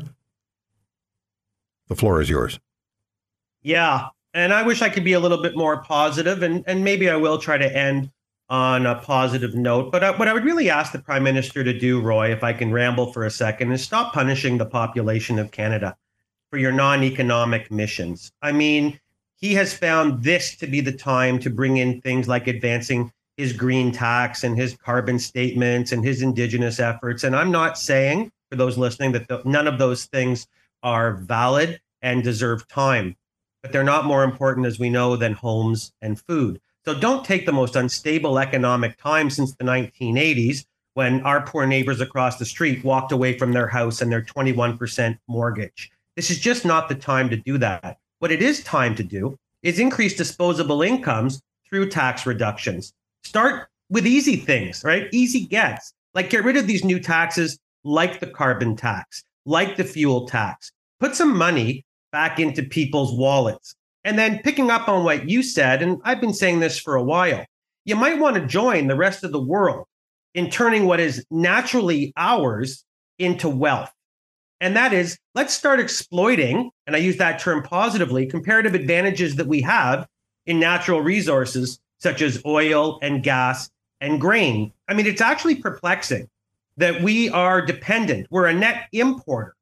The 1.87 1.95
floor 1.95 2.21
is 2.21 2.29
yours. 2.29 2.59
Yeah, 3.61 4.07
and 4.37 4.53
I 4.53 4.63
wish 4.63 4.81
I 4.81 4.89
could 4.89 5.03
be 5.03 5.13
a 5.13 5.19
little 5.19 5.41
bit 5.41 5.55
more 5.55 5.81
positive, 5.83 6.43
and 6.43 6.63
and 6.67 6.83
maybe 6.83 7.09
I 7.09 7.15
will 7.15 7.37
try 7.37 7.57
to 7.57 7.77
end 7.77 8.11
on 8.49 8.85
a 8.85 8.95
positive 8.95 9.55
note. 9.55 9.91
But 9.91 10.03
I, 10.03 10.11
what 10.11 10.27
I 10.27 10.33
would 10.33 10.45
really 10.45 10.69
ask 10.69 10.91
the 10.91 10.99
prime 10.99 11.23
minister 11.23 11.63
to 11.63 11.77
do, 11.77 11.99
Roy, 11.99 12.31
if 12.31 12.43
I 12.43 12.53
can 12.53 12.71
ramble 12.71 13.11
for 13.11 13.25
a 13.25 13.31
second, 13.31 13.71
is 13.71 13.83
stop 13.83 14.13
punishing 14.13 14.57
the 14.57 14.65
population 14.65 15.37
of 15.37 15.51
Canada 15.51 15.97
for 16.49 16.57
your 16.57 16.71
non-economic 16.71 17.71
missions. 17.71 18.31
I 18.41 18.53
mean, 18.53 18.99
he 19.35 19.53
has 19.55 19.73
found 19.73 20.23
this 20.23 20.55
to 20.57 20.67
be 20.67 20.79
the 20.79 20.93
time 20.93 21.39
to 21.39 21.49
bring 21.49 21.77
in 21.77 21.99
things 22.01 22.27
like 22.27 22.47
advancing 22.47 23.11
his 23.35 23.53
green 23.53 23.91
tax 23.91 24.43
and 24.43 24.57
his 24.57 24.77
carbon 24.77 25.19
statements 25.19 25.91
and 25.91 26.03
his 26.03 26.21
indigenous 26.21 26.79
efforts. 26.79 27.23
And 27.23 27.35
I'm 27.35 27.51
not 27.51 27.77
saying 27.77 28.31
for 28.49 28.55
those 28.55 28.77
listening 28.77 29.11
that 29.11 29.27
the, 29.27 29.41
none 29.45 29.67
of 29.67 29.77
those 29.77 30.05
things 30.05 30.47
are 30.83 31.15
valid 31.15 31.81
and 32.01 32.23
deserve 32.23 32.67
time 32.67 33.15
but 33.67 33.73
they're 33.73 33.83
not 33.83 34.05
more 34.05 34.23
important, 34.23 34.65
as 34.65 34.79
we 34.79 34.89
know, 34.89 35.17
than 35.17 35.33
homes 35.33 35.91
and 36.01 36.21
food. 36.21 36.61
So 36.85 36.97
don't 36.97 37.25
take 37.25 37.45
the 37.45 37.51
most 37.51 37.75
unstable 37.75 38.39
economic 38.39 38.97
time 38.97 39.29
since 39.29 39.53
the 39.53 39.65
1980s 39.65 40.63
when 40.93 41.19
our 41.23 41.45
poor 41.45 41.67
neighbors 41.67 41.99
across 41.99 42.37
the 42.37 42.45
street 42.45 42.81
walked 42.85 43.11
away 43.11 43.37
from 43.37 43.51
their 43.51 43.67
house 43.67 44.01
and 44.01 44.09
their 44.09 44.21
21% 44.21 45.19
mortgage. 45.27 45.91
This 46.15 46.31
is 46.31 46.39
just 46.39 46.63
not 46.63 46.87
the 46.87 46.95
time 46.95 47.29
to 47.29 47.35
do 47.35 47.57
that. 47.57 47.97
What 48.19 48.31
it 48.31 48.41
is 48.41 48.63
time 48.63 48.95
to 48.95 49.03
do 49.03 49.37
is 49.63 49.79
increase 49.79 50.15
disposable 50.15 50.81
incomes 50.81 51.41
through 51.67 51.89
tax 51.89 52.25
reductions. 52.25 52.93
Start 53.25 53.67
with 53.89 54.07
easy 54.07 54.37
things, 54.37 54.81
right? 54.85 55.09
Easy 55.11 55.41
gets. 55.41 55.93
Like 56.13 56.29
get 56.29 56.45
rid 56.45 56.55
of 56.55 56.67
these 56.67 56.85
new 56.85 57.01
taxes 57.01 57.59
like 57.83 58.21
the 58.21 58.27
carbon 58.27 58.77
tax, 58.77 59.25
like 59.45 59.75
the 59.75 59.83
fuel 59.83 60.25
tax. 60.25 60.71
Put 61.01 61.17
some 61.17 61.37
money 61.37 61.83
back 62.11 62.39
into 62.39 62.63
people's 62.63 63.17
wallets. 63.17 63.75
And 64.03 64.17
then 64.17 64.39
picking 64.43 64.71
up 64.71 64.87
on 64.87 65.03
what 65.03 65.29
you 65.29 65.43
said, 65.43 65.81
and 65.81 65.99
I've 66.03 66.21
been 66.21 66.33
saying 66.33 66.59
this 66.59 66.79
for 66.79 66.95
a 66.95 67.03
while, 67.03 67.45
you 67.85 67.95
might 67.95 68.19
want 68.19 68.35
to 68.35 68.45
join 68.45 68.87
the 68.87 68.95
rest 68.95 69.23
of 69.23 69.31
the 69.31 69.41
world 69.41 69.85
in 70.33 70.49
turning 70.49 70.85
what 70.85 70.99
is 70.99 71.25
naturally 71.29 72.13
ours 72.15 72.85
into 73.19 73.49
wealth. 73.49 73.91
And 74.61 74.75
that 74.75 74.93
is, 74.93 75.17
let's 75.35 75.53
start 75.53 75.79
exploiting, 75.79 76.71
and 76.85 76.95
I 76.95 76.99
use 76.99 77.17
that 77.17 77.39
term 77.39 77.63
positively, 77.63 78.25
comparative 78.25 78.75
advantages 78.75 79.35
that 79.35 79.47
we 79.47 79.61
have 79.61 80.07
in 80.45 80.59
natural 80.59 81.01
resources 81.01 81.79
such 81.99 82.21
as 82.21 82.41
oil 82.45 82.99
and 83.01 83.23
gas 83.23 83.69
and 84.01 84.21
grain. 84.21 84.71
I 84.87 84.93
mean, 84.93 85.05
it's 85.05 85.21
actually 85.21 85.55
perplexing 85.55 86.29
that 86.77 87.01
we 87.01 87.29
are 87.29 87.61
dependent, 87.61 88.27
we're 88.29 88.45
a 88.45 88.53
net 88.53 88.87
importer 88.93 89.56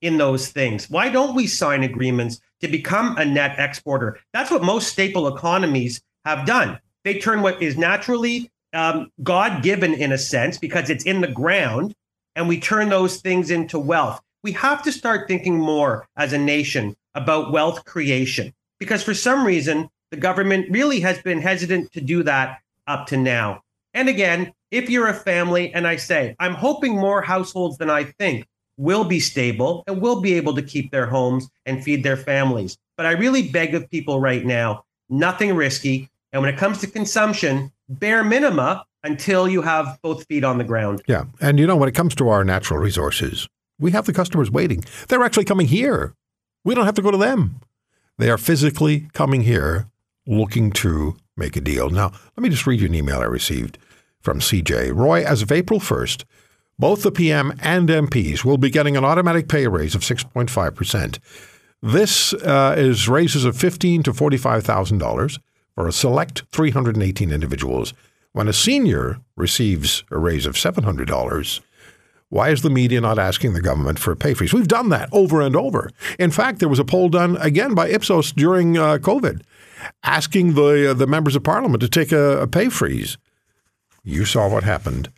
in 0.00 0.18
those 0.18 0.48
things? 0.48 0.88
Why 0.90 1.08
don't 1.08 1.34
we 1.34 1.46
sign 1.46 1.82
agreements 1.82 2.40
to 2.60 2.68
become 2.68 3.16
a 3.16 3.24
net 3.24 3.58
exporter? 3.58 4.18
That's 4.32 4.50
what 4.50 4.62
most 4.62 4.88
staple 4.88 5.28
economies 5.28 6.00
have 6.24 6.46
done. 6.46 6.78
They 7.04 7.18
turn 7.18 7.42
what 7.42 7.62
is 7.62 7.76
naturally 7.76 8.50
um, 8.72 9.10
God 9.22 9.62
given 9.62 9.94
in 9.94 10.12
a 10.12 10.18
sense 10.18 10.58
because 10.58 10.90
it's 10.90 11.04
in 11.04 11.20
the 11.20 11.28
ground, 11.28 11.94
and 12.36 12.48
we 12.48 12.60
turn 12.60 12.88
those 12.88 13.20
things 13.20 13.50
into 13.50 13.78
wealth. 13.78 14.20
We 14.42 14.52
have 14.52 14.82
to 14.82 14.92
start 14.92 15.26
thinking 15.26 15.58
more 15.58 16.06
as 16.16 16.32
a 16.32 16.38
nation 16.38 16.96
about 17.14 17.50
wealth 17.50 17.84
creation 17.84 18.52
because 18.78 19.02
for 19.02 19.14
some 19.14 19.44
reason, 19.44 19.88
the 20.10 20.16
government 20.16 20.70
really 20.70 21.00
has 21.00 21.20
been 21.20 21.40
hesitant 21.40 21.92
to 21.92 22.00
do 22.00 22.22
that 22.22 22.58
up 22.86 23.06
to 23.08 23.16
now. 23.16 23.62
And 23.94 24.08
again, 24.08 24.52
if 24.70 24.88
you're 24.88 25.08
a 25.08 25.14
family, 25.14 25.72
and 25.72 25.86
I 25.86 25.96
say, 25.96 26.36
I'm 26.38 26.54
hoping 26.54 26.94
more 26.94 27.22
households 27.22 27.78
than 27.78 27.90
I 27.90 28.04
think 28.04 28.46
will 28.78 29.04
be 29.04 29.20
stable 29.20 29.84
and 29.86 30.00
will 30.00 30.20
be 30.20 30.34
able 30.34 30.54
to 30.54 30.62
keep 30.62 30.90
their 30.90 31.06
homes 31.06 31.50
and 31.66 31.84
feed 31.84 32.02
their 32.02 32.16
families. 32.16 32.78
But 32.96 33.04
I 33.04 33.12
really 33.12 33.48
beg 33.48 33.74
of 33.74 33.90
people 33.90 34.20
right 34.20 34.44
now 34.44 34.84
nothing 35.10 35.54
risky. 35.54 36.08
And 36.32 36.42
when 36.42 36.52
it 36.52 36.58
comes 36.58 36.78
to 36.78 36.86
consumption, 36.86 37.72
bare 37.88 38.24
minima 38.24 38.84
until 39.04 39.48
you 39.48 39.62
have 39.62 39.98
both 40.02 40.26
feet 40.26 40.44
on 40.44 40.58
the 40.58 40.64
ground. 40.64 41.02
Yeah. 41.06 41.24
And 41.40 41.58
you 41.58 41.66
know, 41.66 41.76
when 41.76 41.88
it 41.88 41.94
comes 41.94 42.14
to 42.16 42.28
our 42.28 42.44
natural 42.44 42.78
resources, 42.78 43.48
we 43.78 43.90
have 43.92 44.06
the 44.06 44.12
customers 44.12 44.50
waiting. 44.50 44.84
They're 45.08 45.22
actually 45.22 45.44
coming 45.44 45.68
here. 45.68 46.14
We 46.64 46.74
don't 46.74 46.86
have 46.86 46.96
to 46.96 47.02
go 47.02 47.10
to 47.10 47.16
them. 47.16 47.60
They 48.18 48.30
are 48.30 48.38
physically 48.38 49.08
coming 49.12 49.42
here 49.42 49.88
looking 50.26 50.72
to 50.72 51.16
make 51.36 51.56
a 51.56 51.60
deal. 51.60 51.88
Now, 51.88 52.12
let 52.36 52.42
me 52.42 52.48
just 52.48 52.66
read 52.66 52.80
you 52.80 52.86
an 52.86 52.94
email 52.94 53.20
I 53.20 53.24
received 53.24 53.78
from 54.20 54.40
CJ. 54.40 54.94
Roy, 54.94 55.24
as 55.24 55.40
of 55.42 55.52
April 55.52 55.78
1st, 55.78 56.24
both 56.78 57.02
the 57.02 57.10
PM 57.10 57.52
and 57.60 57.88
MPs 57.88 58.44
will 58.44 58.58
be 58.58 58.70
getting 58.70 58.96
an 58.96 59.04
automatic 59.04 59.48
pay 59.48 59.66
raise 59.66 59.94
of 59.94 60.02
6.5%. 60.02 61.18
This 61.82 62.32
uh, 62.34 62.74
is 62.76 63.08
raises 63.08 63.44
of 63.44 63.56
$15 63.56 64.04
to 64.04 64.12
$45,000 64.12 65.38
for 65.74 65.86
a 65.86 65.92
select 65.92 66.42
318 66.50 67.30
individuals. 67.32 67.94
When 68.32 68.48
a 68.48 68.52
senior 68.52 69.20
receives 69.36 70.04
a 70.10 70.18
raise 70.18 70.46
of 70.46 70.54
$700, 70.54 71.60
why 72.30 72.50
is 72.50 72.62
the 72.62 72.70
media 72.70 73.00
not 73.00 73.18
asking 73.18 73.54
the 73.54 73.62
government 73.62 73.98
for 73.98 74.12
a 74.12 74.16
pay 74.16 74.34
freeze? 74.34 74.52
We've 74.52 74.68
done 74.68 74.90
that 74.90 75.08
over 75.12 75.40
and 75.40 75.56
over. 75.56 75.90
In 76.18 76.30
fact, 76.30 76.58
there 76.58 76.68
was 76.68 76.78
a 76.78 76.84
poll 76.84 77.08
done 77.08 77.36
again 77.38 77.74
by 77.74 77.88
Ipsos 77.88 78.32
during 78.32 78.76
uh, 78.76 78.98
COVID 78.98 79.42
asking 80.02 80.54
the, 80.54 80.90
uh, 80.90 80.94
the 80.94 81.06
members 81.06 81.36
of 81.36 81.42
parliament 81.42 81.80
to 81.80 81.88
take 81.88 82.12
a, 82.12 82.42
a 82.42 82.46
pay 82.46 82.68
freeze. 82.68 83.16
You 84.04 84.24
saw 84.24 84.48
what 84.48 84.64
happened. 84.64 85.10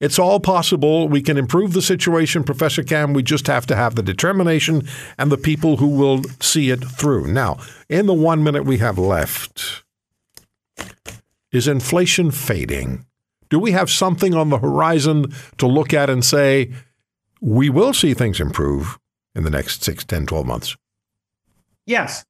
It's 0.00 0.18
all 0.18 0.40
possible. 0.40 1.08
We 1.08 1.22
can 1.22 1.38
improve 1.38 1.72
the 1.72 1.80
situation, 1.80 2.44
Professor 2.44 2.82
Kam. 2.82 3.14
We 3.14 3.22
just 3.22 3.46
have 3.46 3.66
to 3.66 3.76
have 3.76 3.94
the 3.94 4.02
determination 4.02 4.86
and 5.16 5.32
the 5.32 5.38
people 5.38 5.78
who 5.78 5.88
will 5.88 6.22
see 6.40 6.70
it 6.70 6.84
through. 6.84 7.28
Now, 7.28 7.58
in 7.88 8.06
the 8.06 8.14
one 8.14 8.44
minute 8.44 8.64
we 8.64 8.78
have 8.78 8.98
left, 8.98 9.84
is 11.50 11.66
inflation 11.66 12.30
fading? 12.30 13.06
Do 13.48 13.58
we 13.58 13.72
have 13.72 13.88
something 13.88 14.34
on 14.34 14.50
the 14.50 14.58
horizon 14.58 15.32
to 15.58 15.66
look 15.66 15.94
at 15.94 16.10
and 16.10 16.24
say, 16.24 16.72
we 17.40 17.70
will 17.70 17.94
see 17.94 18.12
things 18.12 18.40
improve 18.40 18.98
in 19.34 19.44
the 19.44 19.50
next 19.50 19.82
6, 19.82 20.04
10, 20.04 20.26
12 20.26 20.46
months? 20.46 20.76
Yes, 21.86 22.26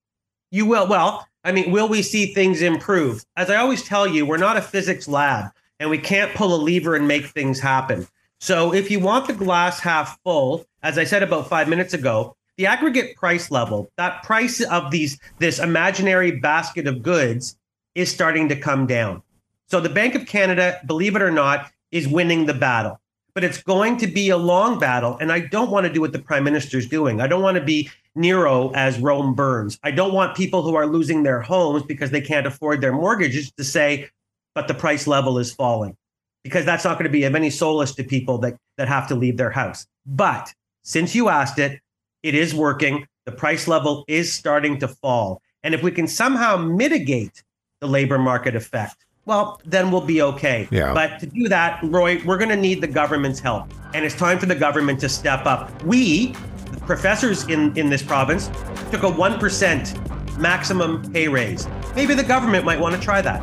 you 0.52 0.66
will. 0.66 0.86
Well, 0.86 1.26
I 1.42 1.50
mean, 1.52 1.72
will 1.72 1.88
we 1.88 2.02
see 2.02 2.32
things 2.32 2.62
improve? 2.62 3.24
As 3.36 3.50
I 3.50 3.56
always 3.56 3.82
tell 3.82 4.06
you, 4.06 4.26
we're 4.26 4.36
not 4.36 4.56
a 4.56 4.62
physics 4.62 5.08
lab 5.08 5.50
and 5.80 5.90
we 5.90 5.98
can't 5.98 6.34
pull 6.34 6.54
a 6.54 6.60
lever 6.62 6.94
and 6.94 7.06
make 7.06 7.26
things 7.26 7.60
happen. 7.60 8.06
So 8.40 8.72
if 8.74 8.90
you 8.90 9.00
want 9.00 9.26
the 9.26 9.32
glass 9.32 9.80
half 9.80 10.18
full, 10.22 10.66
as 10.82 10.98
I 10.98 11.04
said 11.04 11.22
about 11.22 11.48
five 11.48 11.68
minutes 11.68 11.94
ago, 11.94 12.36
the 12.56 12.66
aggregate 12.66 13.16
price 13.16 13.50
level, 13.50 13.90
that 13.96 14.22
price 14.22 14.60
of 14.62 14.90
these 14.90 15.18
this 15.38 15.58
imaginary 15.58 16.32
basket 16.32 16.86
of 16.86 17.02
goods 17.02 17.56
is 17.94 18.10
starting 18.10 18.48
to 18.48 18.56
come 18.56 18.86
down. 18.86 19.22
So 19.68 19.80
the 19.80 19.88
Bank 19.88 20.14
of 20.14 20.26
Canada, 20.26 20.80
believe 20.86 21.16
it 21.16 21.22
or 21.22 21.30
not, 21.30 21.70
is 21.90 22.06
winning 22.06 22.46
the 22.46 22.54
battle. 22.54 23.00
But 23.34 23.44
it's 23.44 23.62
going 23.62 23.98
to 23.98 24.06
be 24.06 24.30
a 24.30 24.36
long 24.36 24.78
battle. 24.78 25.18
And 25.18 25.30
I 25.30 25.40
don't 25.40 25.70
want 25.70 25.86
to 25.86 25.92
do 25.92 26.00
what 26.00 26.12
the 26.12 26.18
prime 26.18 26.44
minister's 26.44 26.88
doing. 26.88 27.20
I 27.20 27.26
don't 27.26 27.42
want 27.42 27.58
to 27.58 27.64
be 27.64 27.90
Nero 28.14 28.70
as 28.70 28.98
Rome 28.98 29.34
burns. 29.34 29.78
I 29.82 29.90
don't 29.90 30.14
want 30.14 30.36
people 30.36 30.62
who 30.62 30.74
are 30.74 30.86
losing 30.86 31.22
their 31.22 31.42
homes 31.42 31.82
because 31.82 32.10
they 32.10 32.22
can't 32.22 32.46
afford 32.46 32.80
their 32.80 32.92
mortgages 32.92 33.52
to 33.52 33.64
say, 33.64 34.08
but 34.56 34.68
the 34.68 34.74
price 34.74 35.06
level 35.06 35.38
is 35.38 35.52
falling. 35.52 35.94
Because 36.42 36.64
that's 36.64 36.84
not 36.84 36.94
going 36.94 37.04
to 37.04 37.10
be 37.10 37.24
of 37.24 37.34
any 37.34 37.50
solace 37.50 37.94
to 37.96 38.02
people 38.02 38.38
that, 38.38 38.56
that 38.78 38.88
have 38.88 39.06
to 39.08 39.14
leave 39.14 39.36
their 39.36 39.50
house. 39.50 39.86
But 40.06 40.54
since 40.82 41.14
you 41.14 41.28
asked 41.28 41.58
it, 41.58 41.78
it 42.22 42.34
is 42.34 42.54
working. 42.54 43.06
The 43.26 43.32
price 43.32 43.68
level 43.68 44.04
is 44.08 44.32
starting 44.32 44.78
to 44.78 44.88
fall. 44.88 45.42
And 45.62 45.74
if 45.74 45.82
we 45.82 45.90
can 45.90 46.08
somehow 46.08 46.56
mitigate 46.56 47.42
the 47.80 47.86
labor 47.86 48.18
market 48.18 48.56
effect, 48.56 49.04
well, 49.26 49.60
then 49.66 49.90
we'll 49.90 50.00
be 50.06 50.22
okay. 50.22 50.68
Yeah. 50.70 50.94
But 50.94 51.18
to 51.18 51.26
do 51.26 51.48
that, 51.48 51.80
Roy, 51.82 52.22
we're 52.24 52.38
going 52.38 52.48
to 52.48 52.56
need 52.56 52.80
the 52.80 52.86
government's 52.86 53.40
help. 53.40 53.70
And 53.92 54.06
it's 54.06 54.14
time 54.14 54.38
for 54.38 54.46
the 54.46 54.54
government 54.54 55.00
to 55.00 55.08
step 55.10 55.44
up. 55.44 55.82
We, 55.82 56.28
the 56.70 56.80
professors 56.86 57.46
in, 57.48 57.76
in 57.76 57.90
this 57.90 58.02
province, 58.02 58.46
took 58.90 59.02
a 59.02 59.10
1% 59.10 60.38
maximum 60.38 61.12
pay 61.12 61.28
raise. 61.28 61.68
Maybe 61.94 62.14
the 62.14 62.24
government 62.24 62.64
might 62.64 62.80
want 62.80 62.94
to 62.94 63.00
try 63.00 63.20
that. 63.20 63.42